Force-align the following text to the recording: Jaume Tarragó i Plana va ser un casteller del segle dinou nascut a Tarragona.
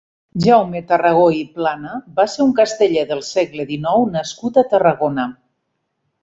Jaume 0.43 0.79
Tarragó 0.91 1.25
i 1.39 1.43
Plana 1.59 1.97
va 2.19 2.25
ser 2.35 2.41
un 2.45 2.55
casteller 2.61 3.05
del 3.11 3.21
segle 3.29 3.67
dinou 3.75 4.09
nascut 4.17 4.59
a 4.63 4.65
Tarragona. 4.73 5.29